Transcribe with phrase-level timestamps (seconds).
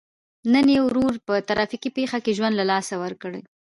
[0.53, 3.41] نن یې ورور په ترافیکي پېښه کې ژوند له لاسه ورکړی.